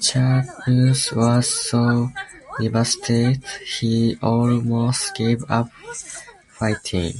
[0.00, 2.10] Charles was so
[2.60, 3.44] devastated
[3.78, 5.70] he almost gave up
[6.48, 7.10] fighting.